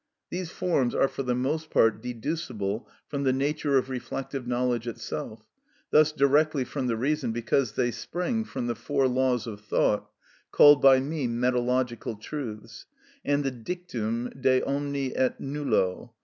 These 0.31 0.49
forms 0.49 0.95
are 0.95 1.07
for 1.07 1.21
the 1.21 1.35
most 1.35 1.69
part 1.69 2.01
deducible 2.01 2.89
from 3.07 3.21
the 3.21 3.31
nature 3.31 3.77
of 3.77 3.87
reflective 3.91 4.47
knowledge 4.47 4.87
itself, 4.87 5.45
thus 5.91 6.11
directly 6.11 6.65
from 6.65 6.87
the 6.87 6.97
reason, 6.97 7.31
because 7.33 7.73
they 7.73 7.91
spring 7.91 8.43
from 8.43 8.65
the 8.65 8.73
four 8.73 9.07
laws 9.07 9.45
of 9.45 9.61
thought 9.61 10.09
(called 10.49 10.81
by 10.81 10.99
me 10.99 11.27
metalogical 11.27 12.19
truths) 12.19 12.87
and 13.23 13.43
the 13.43 13.51
dictum 13.51 14.31
de 14.31 14.63
omni 14.63 15.15
et 15.15 15.39
nullo. 15.39 16.11